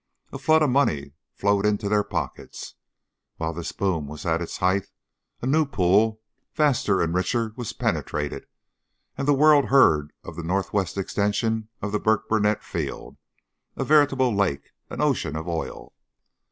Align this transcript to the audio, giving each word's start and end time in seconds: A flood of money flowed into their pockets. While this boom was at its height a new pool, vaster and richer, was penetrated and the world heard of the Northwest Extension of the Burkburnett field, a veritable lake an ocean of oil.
A 0.33 0.39
flood 0.39 0.63
of 0.63 0.71
money 0.71 1.11
flowed 1.35 1.63
into 1.63 1.87
their 1.87 2.03
pockets. 2.03 2.73
While 3.37 3.53
this 3.53 3.71
boom 3.71 4.07
was 4.07 4.25
at 4.25 4.41
its 4.41 4.57
height 4.57 4.87
a 5.43 5.45
new 5.45 5.63
pool, 5.63 6.21
vaster 6.55 7.03
and 7.03 7.13
richer, 7.13 7.53
was 7.55 7.71
penetrated 7.73 8.47
and 9.15 9.27
the 9.27 9.35
world 9.35 9.65
heard 9.65 10.11
of 10.23 10.35
the 10.35 10.43
Northwest 10.43 10.97
Extension 10.97 11.69
of 11.83 11.91
the 11.91 11.99
Burkburnett 11.99 12.63
field, 12.63 13.17
a 13.75 13.83
veritable 13.83 14.33
lake 14.35 14.71
an 14.89 15.01
ocean 15.01 15.35
of 15.35 15.47
oil. 15.47 15.93